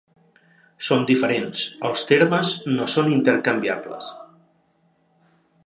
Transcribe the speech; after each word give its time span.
Són 0.87 1.03
diferents, 1.09 1.65
els 1.91 2.07
termes 2.13 2.55
no 2.79 2.89
són 2.95 3.13
intercanviables. 3.19 4.09